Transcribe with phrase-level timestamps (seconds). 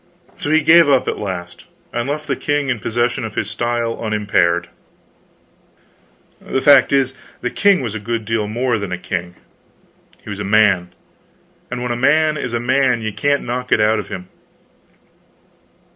[0.39, 4.03] So he gave up at last, and left the king in possession of his style
[4.03, 4.67] unimpaired.
[6.43, 9.35] The fact is, the king was a good deal more than a king,
[10.23, 10.91] he was a man;
[11.69, 14.27] and when a man is a man, you can't knock it out of him.